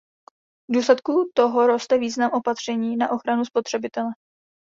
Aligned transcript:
V 0.69 0.73
důsledku 0.73 1.31
toho 1.35 1.67
roste 1.67 1.97
význam 1.97 2.31
opatření 2.33 2.97
na 2.97 3.11
ochranu 3.11 3.45
spotřebitele. 3.45 4.09